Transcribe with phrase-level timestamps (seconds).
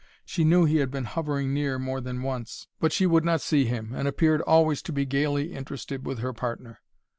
[0.25, 3.65] She knew he had been hovering near more than once, but she would not see
[3.65, 6.79] him, and appeared always to be gayly interested with her partner.